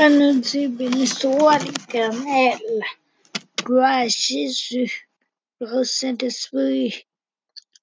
[0.00, 2.56] Nous béni soit l'Éternel,
[3.64, 5.08] gloire à Jésus,
[5.60, 7.04] au Saint-Esprit,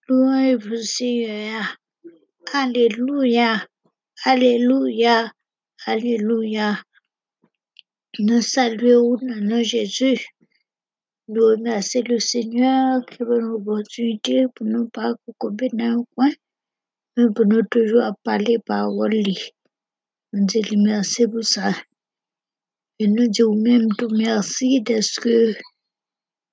[0.07, 1.77] louange au Seigneur.
[2.53, 3.67] Alléluia,
[4.23, 5.29] Alléluia,
[5.85, 6.81] Alléluia.
[8.19, 10.25] Nous saluons le Jésus.
[11.27, 16.31] Nous remercions le Seigneur qui donne l'opportunité pour nous pas couper dans un coin,
[17.17, 19.11] mais pour nous toujours parler parole.
[19.11, 19.51] lui.
[20.31, 21.73] Nous disons merci pour ça.
[22.97, 25.53] Et nous disons même tout merci parce que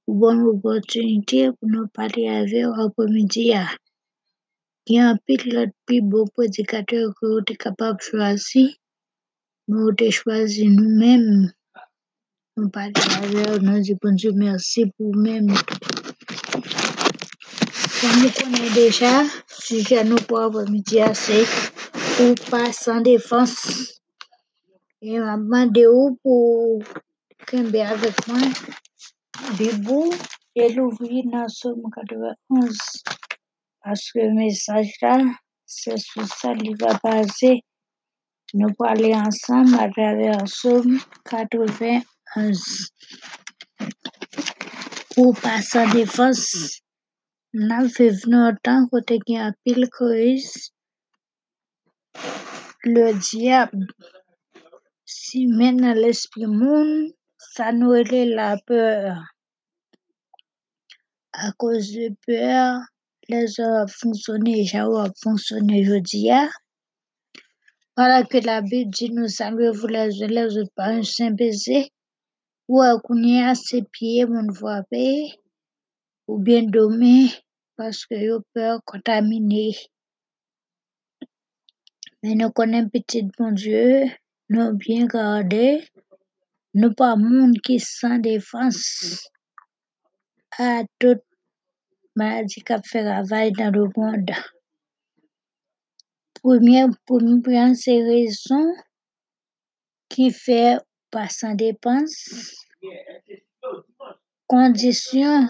[0.08, 3.52] bonne opportunité pour nous parler avec après-midi.
[4.86, 8.70] Il y a un pile l'autre plus beau prédicateur que vous êtes capable de choisir.
[9.68, 11.52] Nous avons choisi nous-mêmes.
[12.56, 13.58] Nous parler avec vous.
[13.64, 15.46] Nous disons merci pour vous-même.
[18.00, 21.46] Comme nous connaissons déjà, sujet nous pour après-midi, c'est
[22.20, 24.01] ou pas sans défense.
[25.04, 26.80] Et m'a demandé où pour
[27.48, 28.38] Kembe avec moi,
[29.58, 30.12] Bibou,
[30.54, 32.78] et l'ouvrir dans Somme 91.
[33.82, 35.18] Parce que le message là,
[35.66, 37.64] c'est sur ça qu'il va baser.
[38.54, 42.92] Nous aller ensemble à travers Somme 91.
[45.16, 46.80] Ou pas sans défense.
[47.52, 49.88] N'a fait venir autant côté qui a pile.
[52.84, 53.86] Le diable,
[55.32, 59.16] si mène l'esprit monde, ça nous est la peur.
[61.32, 62.80] À cause de peur,
[63.30, 64.84] les heures fonctionné, j'ai
[65.22, 66.28] fonctionné jeudi.
[67.96, 71.88] Voilà que la Bible dit nous saluez-vous les autres par un saint baiser.
[72.68, 74.82] Ou à à ses pieds, mon voix
[76.26, 77.30] ou bien dormir
[77.76, 79.76] parce que yo peur contaminée.
[82.22, 84.10] Mais nous connaissons petit bon Dieu,
[84.72, 85.82] bien gardés,
[86.74, 89.28] nous pas monde qui sans défense
[90.58, 91.22] à toute
[92.14, 94.30] maladie qui fait travail dans le monde.
[96.42, 98.74] Première, première, c'est raison
[100.08, 100.78] qui fait
[101.10, 102.56] pas sans dépense.
[104.46, 105.48] Condition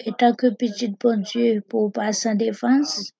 [0.00, 3.12] étant que petit bon Dieu pour pas sans défense.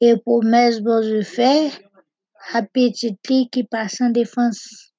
[0.00, 1.70] Et promesse bon Dieu fait
[2.72, 3.18] petit
[3.50, 4.92] qui passe sans défense.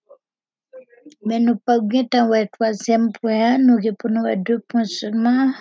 [1.25, 5.51] Mais nous pas bien temps troisième point, nous répondons à deux points seulement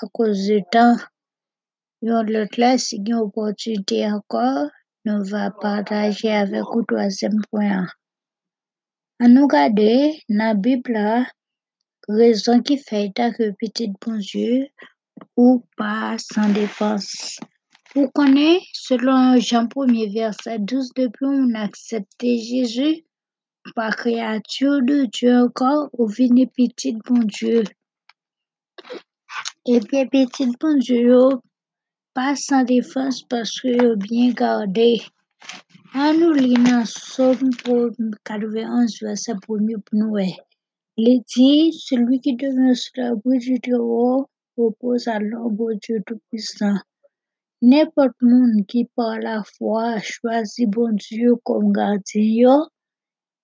[0.00, 0.96] à cause du temps.
[2.02, 4.68] L'autre là, si une opportunité encore,
[5.04, 7.86] nous va partager avec vous troisième point.
[9.20, 11.26] À nous garder, la Bible, là,
[12.08, 14.66] raison qui fait que petit bon Dieu
[15.36, 17.38] ou pas sans défense.
[17.94, 23.04] Vous connaissez, selon Jean 1er verset 12, depuis on accepté Jésus
[23.74, 27.64] par créature de Dieu encore, ou venu petit bon Dieu.
[29.66, 31.18] Et bien petit bon Dieu,
[32.14, 35.02] pas sans défense parce que bien gardé.
[35.92, 37.50] À nous lire dans Somme
[38.24, 40.16] 91, verset 1 pour nous.
[40.96, 46.76] Il dit, celui qui demeure sur la bouche du Très-Haut repose à l'ombre Dieu Tout-Puissant.
[47.70, 52.54] Nepot moun ki pa la fwa chwazi bon Diyo kom gardyen yo,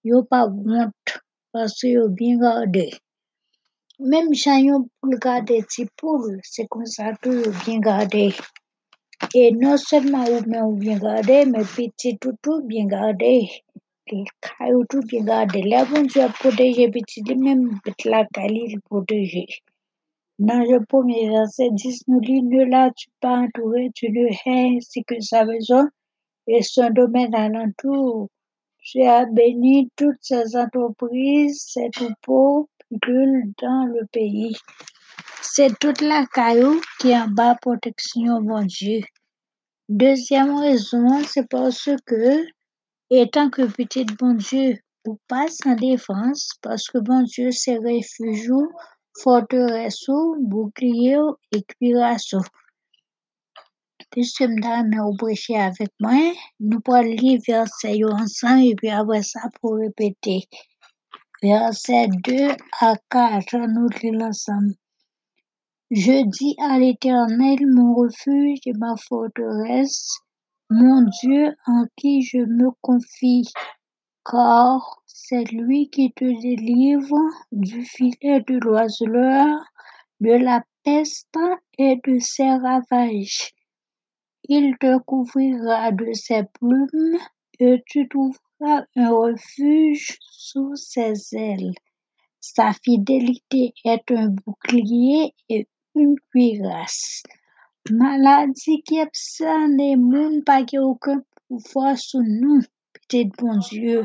[0.09, 1.05] yo pa vwant
[1.53, 2.87] pase yo bin gade.
[4.11, 8.27] Mem jan yon poul gade ti poul, se konsa tou yo bin gade.
[9.41, 13.35] E non seman ou men ou bin gade, men piti toutou bin gade.
[14.45, 15.63] Kayou tou bin gade.
[15.63, 19.47] Le bon Diyo apoteje piti li men, bet la kali li poteje.
[20.39, 25.03] Dans le premier verset 10, nous dit, ne l'as-tu pas entouré, tu le hais ainsi
[25.05, 25.85] que sa maison
[26.47, 28.29] et son domaine alentour.
[28.81, 34.57] Tu as béni toutes ses entreprises, ses troupeaux dans le pays.
[35.43, 39.01] C'est toute la caillou qui en bas protection, mon Dieu.
[39.89, 42.45] Deuxième raison, c'est parce que,
[43.11, 48.51] étant que petit bon Dieu, ou pas sans défense, parce que bon Dieu, c'est refuge,
[49.23, 50.07] forteresse,
[50.41, 51.19] bouclier
[51.53, 52.35] et cuirasse.
[54.11, 59.41] Puisque madame au prêcher avec moi, nous pourrons lire verset ensemble et puis après ça
[59.61, 60.45] pour répéter.
[61.43, 62.49] Verset 2
[62.81, 64.75] à 4, nous lisons ensemble.
[65.91, 70.19] Je dis à l'Éternel, mon refuge et ma forteresse,
[70.71, 73.45] mon Dieu en qui je me confie,
[74.31, 77.19] car c'est lui qui te délivre
[77.51, 79.59] du filet de l'oiseleur,
[80.21, 81.39] de la peste
[81.79, 83.53] et de ses ravages.
[84.45, 87.19] Il te couvrira de ses plumes
[87.59, 91.75] et tu trouveras un refuge sous ses ailes.
[92.41, 97.23] Sa fidélité est un bouclier et une cuirasse.
[97.91, 102.61] Maladie qui absent les moun pas qui aucun pouvoir sur nous,
[102.93, 104.05] petit bon Dieu.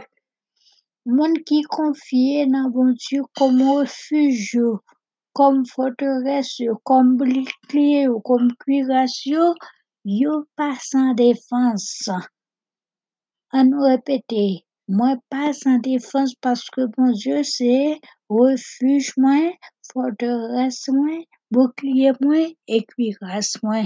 [1.06, 4.58] Moun qui confie dans bon Dieu comme refuge,
[5.34, 9.26] comme forteresse, comme bouclier ou comme cuirasse,
[10.06, 12.10] yo, pas sans défense.
[13.52, 18.00] À nous répéter, moi pas sans défense parce que mon Dieu c'est
[18.30, 19.52] refuge moi,
[19.92, 23.84] forteresse moi, bouclier moi et cuirasse moi.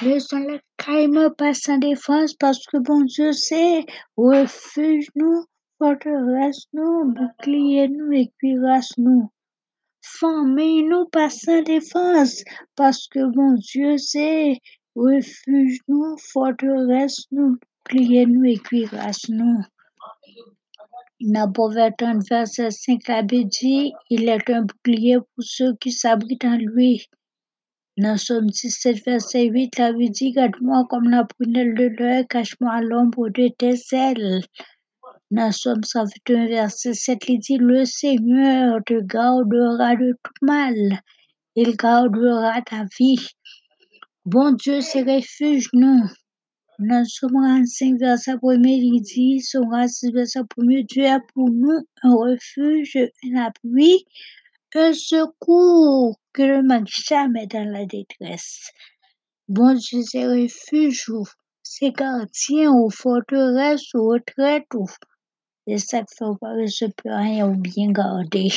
[0.00, 3.84] Le son la caille pas sans défense parce que bon Dieu c'est
[4.16, 5.44] refuge nous,
[5.82, 9.28] forteresse nous, bouclier nous et cuirasse nous.
[10.00, 12.44] Famille nous pas sans défense
[12.76, 14.58] parce que bon Dieu c'est
[14.94, 19.60] refuge nous, forteresse nous, bouclier nous et cuirasse nous.
[21.20, 26.44] Dans Proverbe 30, verset 5, la dit, il est un bouclier pour ceux qui s'abritent
[26.44, 27.08] en lui.
[27.96, 32.80] Dans Somme 17, verset 8, la dit, garde-moi comme la prunelle de l'œil, cache-moi à
[32.82, 34.42] l'ombre de tes ailes.
[35.32, 41.00] Dans Somme 121, verset 7, il dit, le Seigneur te gardera de tout mal.
[41.56, 43.28] Il gardera ta vie.
[44.26, 46.04] Bon Dieu, c'est refuge, nous.
[46.78, 50.44] Dans Somme 45, verset 1, il dit, Somme 46, verset 1,
[50.86, 54.04] Dieu est pour nous un refuge, un appui,
[54.74, 58.70] un secours que ne manque jamais dans la détresse.
[59.48, 61.10] Bon Dieu, c'est refuge,
[61.62, 64.86] c'est quartier, ou forteresse, ou retraite, ou
[65.66, 68.48] c'est ça qui fait pas que peux rien ou bien garder.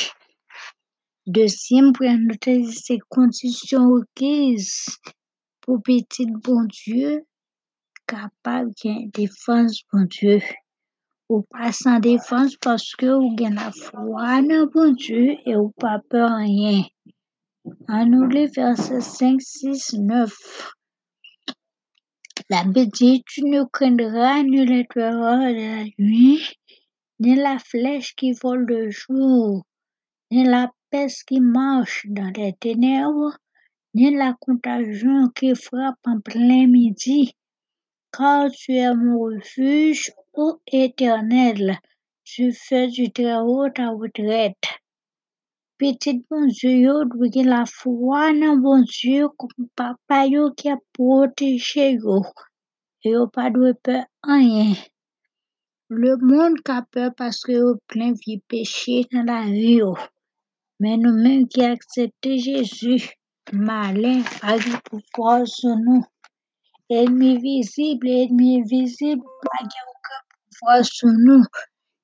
[1.26, 4.86] Deuxième point, noter ces conditions requises
[5.60, 7.24] pour petit bon Dieu
[8.06, 10.40] capable de défense bon Dieu.
[11.28, 15.70] Ou pas sans défense parce que ou gain la foi dans bon Dieu et ou
[15.70, 16.84] pas peur rien.
[17.88, 20.72] En nous les versets 5, 6, 9.
[22.48, 26.40] La Bible dit, tu ne craindras ni les terreurs de la nuit,
[27.18, 29.64] ni la flèche qui vole de jour,
[30.30, 33.36] ni la peste qui marche dans les ténèbres,
[33.94, 37.32] ni la contagion qui frappe en plein midi.
[38.12, 41.78] Car tu es mon refuge, ô éternel,
[42.24, 44.68] tu fais du très-haut ta retraite.
[45.78, 50.78] Petit bon Dieu, yo gen la foi dans bon Dieu comme papa yo qui a
[50.94, 52.22] protégé yo.
[53.04, 54.72] Yo pas de peur rien.
[55.88, 59.94] Le monde a peur parce que yo plein vie péché dans la vie yo.
[60.80, 63.12] Mais nous-mêmes qui acceptons Jésus,
[63.52, 66.04] malin, pas de pouvoir sur nous.
[66.90, 71.44] Ennemi visible, ennemi invisible, pas de aucun pouvoir sur nous.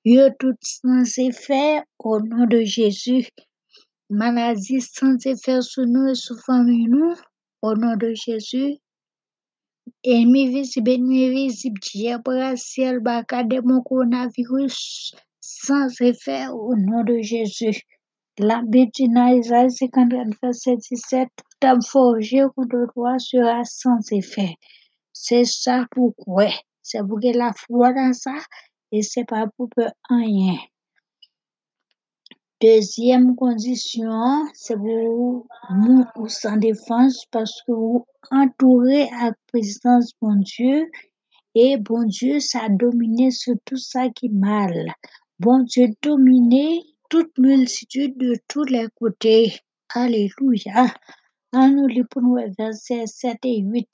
[0.05, 3.27] Yo tout sans effet au nom de Jésus.
[4.09, 7.17] Maladie sans effet sur nous et sur nous,
[7.63, 8.77] au nom de Jésus.
[10.05, 10.99] Invisible,
[11.81, 17.83] diable, ciel, baka, démon, coronavirus, sans effet au nom de Jésus.
[18.39, 21.29] La Bible dit dans Isaïe 54, verset 17,
[21.61, 24.55] tout forgé contre toi sera sans effet.
[25.13, 26.49] C'est ça pourquoi.
[26.83, 28.35] C'est pour que la foi dans ça
[28.91, 29.69] et c'est pas pour
[30.09, 30.57] rien.
[32.63, 40.37] Deuxième condition, c'est pour nous ou sans défense parce que vous entourez à présence bon
[40.37, 40.89] Dieu
[41.57, 44.93] et bon Dieu ça dominé sur tout ça qui est mal.
[45.41, 49.57] Bon Dieu dominé toute multitude de tous les côtés.
[49.93, 50.95] Alléluia.
[51.53, 53.89] En nous nous versets 7 et 8.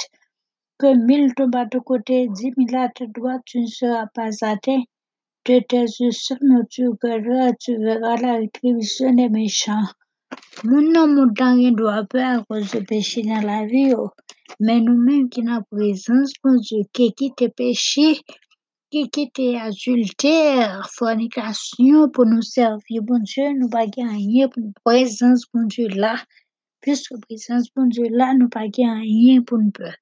[0.77, 4.83] Que mille tombent ton côté, dix mille à ta droite, tu ne seras pas atteint.
[5.49, 5.55] Tu
[7.79, 9.89] verras la rétribution des méchants.
[10.63, 13.95] Moun nan moun dan gen doit à cause de péché dans la vie.
[13.97, 14.11] oh.
[14.61, 18.21] Mais nous-mêmes qui dans la présence, bon Dieu, qui quitte péché,
[18.91, 25.67] qui quitte adultère, fornication pour nous servir, bon Dieu, nous pas rien pour présence, bon
[25.67, 26.17] Dieu là.
[26.83, 29.95] Puisque présence, bon Dieu là, nous pas rien pour nous peur.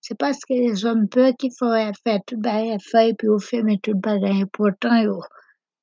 [0.00, 3.62] C'est parce que les hommes peur qu'il faut faire tout bagay faire puis au fait
[3.62, 4.90] mais tout bagay important.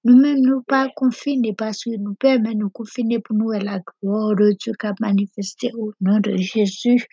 [0.03, 3.79] Nous-mêmes, nous pas confinés parce que nous peur, mais nous confinés pour nous et la
[4.01, 7.05] gloire de Dieu qui a manifesté au nom de Jésus.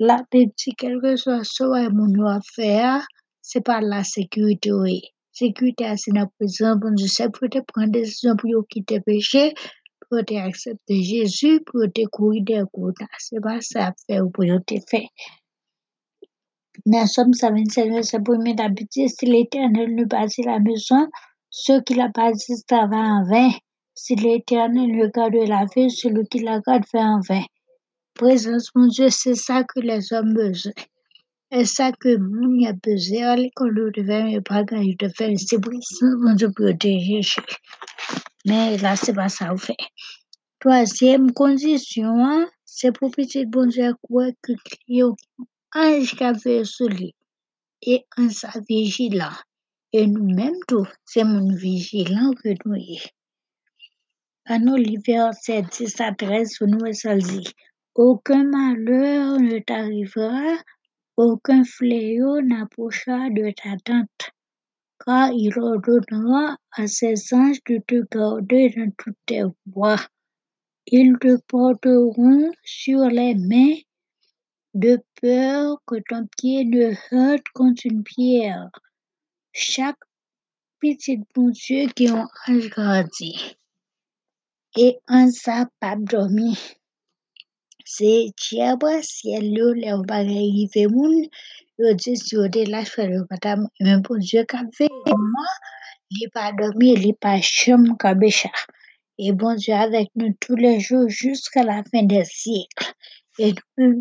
[0.00, 3.06] La dit, quel que soit ce que mon a faire,
[3.42, 5.02] c'est pas la sécurité, oui.
[5.30, 9.54] Sécurité, c'est la présence, bon Dieu, c'est pour te prendre des décisions pour quitter péché,
[10.08, 12.96] pour te accepter Jésus, pour te courir des côtes.
[13.18, 15.08] C'est pas ça à faire pour te faire.
[16.86, 21.08] Dans Somme 127, verset 1er, d'habitude, si l'Éternel ne bâtit la maison,
[21.50, 23.50] ceux qui la bâtissent travaillent en vain.
[23.94, 27.44] Si l'Éternel regarde la ville, celui qui la garde fait en vain.
[28.14, 30.72] Présence, mon Dieu, c'est ça que les hommes besoin.
[31.52, 33.36] C'est ça que moun a besoin.
[33.56, 37.20] Quand le devait me bagaille de faire, c'est ça, mon Dieu, protéger.
[38.46, 39.76] Mais là, c'est pas ça, fait.
[40.60, 45.16] Troisième condition, hein, c'est pour petit bon Dieu quoi que client
[46.64, 47.14] sur lui
[47.82, 49.36] et en sa vigilant.
[49.92, 52.98] Et nous-mêmes tout, c'est mon vigilant que nous.
[54.46, 56.78] À nos l'hiver, c'est 10 à 13, nous
[57.18, 57.52] dit,
[57.94, 60.56] aucun malheur ne t'arrivera,
[61.16, 64.30] aucun fléau n'approchera de ta tente,
[65.04, 70.06] car il ordonnera à ses anges de te garder dans toutes tes voies.
[70.86, 73.76] Ils te porteront sur les mains
[74.74, 78.68] de peur que ton pied ne heurte contre une pierre.
[79.52, 79.98] Chaque
[80.80, 83.56] petit bon Dieu qui ont ange grandi.
[84.76, 86.56] Et en ça, pas dormi.
[87.84, 91.26] C'est diable, ciel, le, les bagailles, il fait moun,
[91.76, 95.46] yo dit, si yo de la faire le madame, même bon Dieu qu'a fait, moi,
[96.10, 98.50] il pas dormi, il pas chum, kabécha.
[99.18, 102.94] Et bon Dieu avec nous tous les jours jusqu'à la fin des siècles.
[103.42, 103.54] Et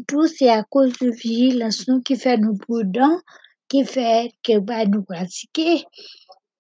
[0.06, 3.22] tous, c'est à cause de vigilance nous qui fait nous prudents,
[3.70, 5.86] qui fait que bah, nous pratiquer.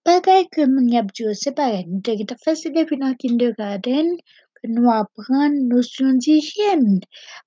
[0.05, 1.85] Pareil que mon abdi, c'est pareil.
[1.89, 4.07] Nous avons fait depuis dans kindergarten,
[4.55, 7.01] que nous apprenons notion d'hygiène,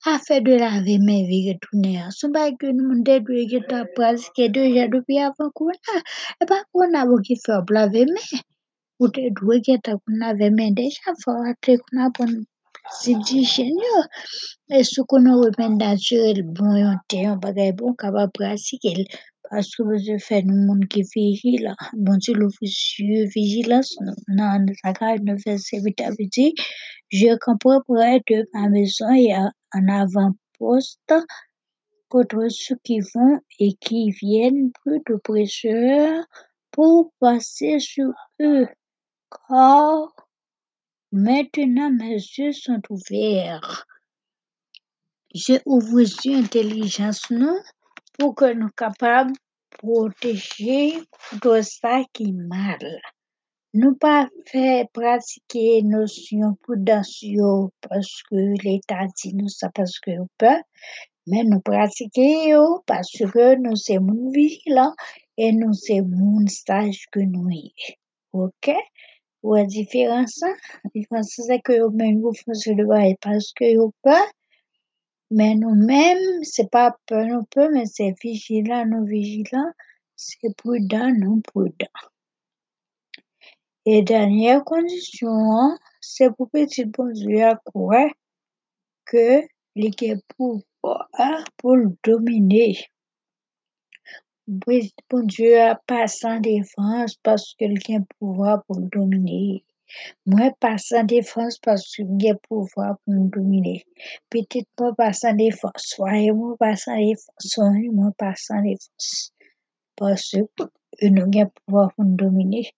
[0.05, 1.59] à faire de laver mes vies
[2.31, 5.99] pas que nous devons pratiquer déjà depuis avant qu'on a.
[6.43, 7.07] Et pas qu'on a
[7.43, 8.41] faire laver mes.
[9.01, 9.31] Ou que
[10.51, 11.55] mais déjà a
[12.85, 14.03] bon c'est d'hygiène yo.
[14.71, 19.05] Et ce qu'on a remis naturel bon yon te yon bagay bon capable pratiquer
[19.51, 22.49] parce que je fais nous monde qui vigile bon Dieu non
[24.83, 26.55] ça quand ne fait c'est vite habitué
[27.11, 31.15] je comprends près de ma maison il y a un avant-poste
[32.09, 36.25] contre ceux qui vont et qui viennent plus de prêcheurs
[36.71, 38.67] pour passer sur eux
[39.49, 40.22] car
[41.13, 43.87] maintenant mes yeux sont ouverts
[45.35, 47.59] je ouvre les yeux intelligence nous
[48.19, 49.33] pour que nous capables
[49.71, 50.95] protéger
[51.43, 53.01] de ça qui est mal.
[53.75, 60.11] Nous pas faire pratiquer notion prudence yo parce que l'État dit nous ça parce que
[60.11, 60.61] on peut,
[61.27, 64.95] mais nous pratiquer yo parce que nous sommes vigilants
[65.39, 67.73] et nous sommes sage que nous y.
[68.35, 68.71] Ok?
[69.43, 69.67] Ou hein?
[70.85, 74.11] La différence c'est que yo même vous faites le bail parce que yo peut,
[75.31, 79.73] mais nous-mêmes, c'est pas peur non plus, mais c'est vigilant, non vigilant,
[80.15, 81.87] c'est prudent, non prudent.
[83.87, 88.11] Et dernière condition, hein, c'est pour petit bon Dieu à croire
[89.07, 89.41] que
[89.75, 89.91] les
[90.37, 92.77] pouvoir pour le dominer.
[94.49, 99.65] Petit bon Dieu a pas sans défense parce que a pouvoir pour le dominer.
[100.27, 103.85] Moi, pas sans défense parce que j'ai pouvoir pour me dominer.
[104.31, 105.73] Peut-être moi pas sans défense.
[105.77, 107.31] Soyez-moi pas sans défense.
[107.39, 109.33] Soyez-moi pas sans défense.
[109.95, 112.75] Parce que nous avons pouvoir pour nous dominer.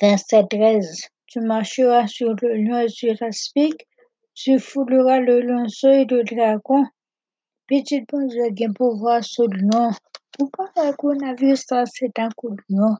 [0.00, 1.00] Verset 13.
[1.26, 3.88] Tu marcheras sur le lion et sur la spique.
[4.34, 6.84] Tu fouleras le lionceau et le dragon.
[7.68, 9.90] Petit bon Dieu a pouvoir sur le.
[10.38, 12.94] Pourquoi qu'on a vu ça, c'est un coup de lion?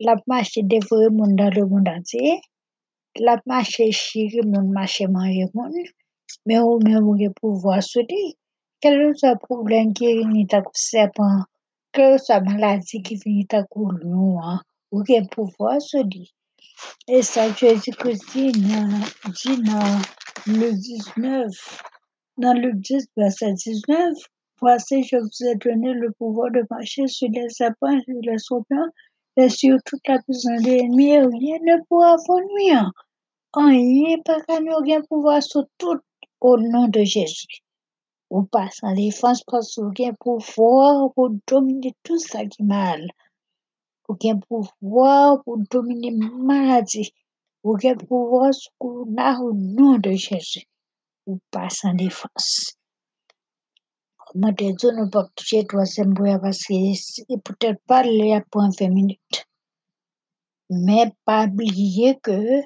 [0.00, 2.40] La marche dévorer le monde dans le monde entier.
[3.18, 5.74] La marche chier le monde, marche manger le monde.
[6.46, 8.38] Mais au même le pouvoir sur lui.
[8.80, 11.42] Quel est le problème qui est à serpent?
[11.92, 13.64] Quelle est la maladie qui finit à
[14.02, 14.40] lion?
[14.42, 14.62] Hein?
[14.92, 16.32] Ou quel pouvoir sur lui?
[17.06, 20.00] Et ça, Jésus-Christ dit dit dans
[20.46, 21.50] le 19,
[22.38, 24.14] dans le 10, verset 19,
[24.58, 28.90] Voici, je vous ai donné le pouvoir de marcher sur les serpents, sur les scorpions,
[29.36, 32.90] et sur toute la puissance de l'ennemi, et rien ne pourra vous nuire.
[33.54, 36.00] Rien pas rien pouvoir sur tout
[36.40, 37.60] au nom de Jésus.
[38.30, 43.10] Ou pas sans défense parce avez pouvoir pour dominer tout ça qui mal.
[44.08, 47.12] Avez pouvoir pour dominer la maladie.
[47.62, 50.66] Avez pouvoir sur au nom de Jésus.
[51.26, 52.76] Ou pas sans défense.
[54.34, 58.88] Moi, des zones ne pas toucher troisième bois parce que peut-être pas là pour 20
[58.88, 59.46] minutes.
[60.68, 62.60] Mais pas oublier que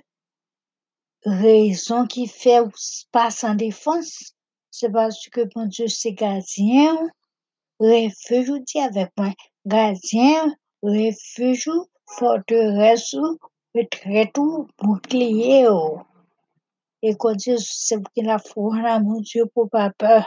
[1.25, 2.71] raison qui fait ou
[3.13, 4.35] pas sans défense,
[4.71, 6.97] c'est parce que bon Dieu c'est gardien
[7.81, 9.33] refuge, dis avec moi,
[9.67, 11.71] gardien, refuge,
[12.07, 13.17] forteresse,
[13.75, 14.37] retraite,
[14.79, 15.67] bouclier.
[17.03, 20.25] Et quand Dieu, c'est pour la foi, en mon Dieu, pour pas peur.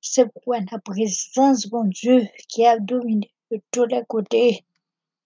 [0.00, 4.64] C'est pour la présence, mon Dieu, qui a dominé de tous les côtés.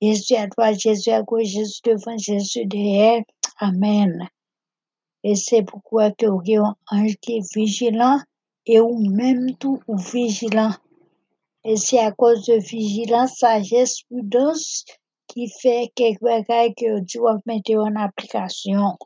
[0.02, 3.22] Jésus à droite, Jésus à gauche, Jésus devant, Jésus derrière.
[3.58, 4.28] Amen.
[5.22, 8.20] Et c'est pourquoi que vous un ange qui est vigilant
[8.66, 10.72] et ou même tout ou vigilant.
[11.64, 14.84] Et c'est à cause de vigilance, sagesse, prudence
[15.26, 18.98] qui fait quelques bagages que Dieu va mettre en application.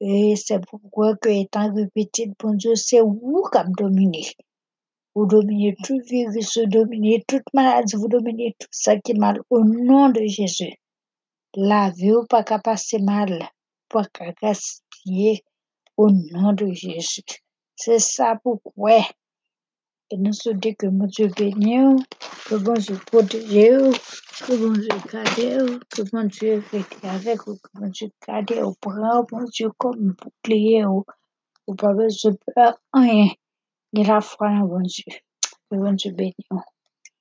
[0.00, 4.26] Et c'est pourquoi que étant petit, bon Dieu, c'est vous comme dominer.
[5.14, 9.40] Vous dominez tout virus, vous dominez toute maladie, vous dominez tout ça qui est mal
[9.50, 10.74] au nom de Jésus.
[11.54, 13.48] La vie ou pas qu'à passer mal,
[13.88, 15.42] pas qu'à gaspiller
[15.96, 17.24] au nom de Jésus.
[17.74, 19.00] C'est ça pourquoi
[20.10, 22.02] que nous souhaitons que mon Dieu bénisse,
[22.46, 24.00] que mon Dieu protège,
[24.46, 28.74] que mon Dieu garde, que mon Dieu reste avec vous, que mon Dieu garde au
[28.80, 33.28] prend mon Dieu comme bouclier, ou pas besoin de peur, rien.
[33.92, 35.04] Il a foi en bon Dieu.
[35.70, 36.77] Que bon Dieu bénisse.